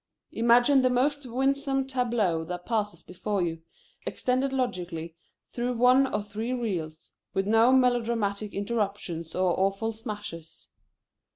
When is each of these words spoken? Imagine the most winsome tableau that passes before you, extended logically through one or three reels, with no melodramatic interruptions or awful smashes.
Imagine 0.31 0.81
the 0.81 0.89
most 0.89 1.27
winsome 1.27 1.85
tableau 1.85 2.43
that 2.45 2.65
passes 2.65 3.03
before 3.03 3.39
you, 3.43 3.61
extended 4.03 4.51
logically 4.51 5.15
through 5.51 5.73
one 5.77 6.11
or 6.11 6.23
three 6.23 6.53
reels, 6.53 7.13
with 7.35 7.45
no 7.45 7.71
melodramatic 7.71 8.51
interruptions 8.51 9.35
or 9.35 9.53
awful 9.59 9.93
smashes. 9.93 10.69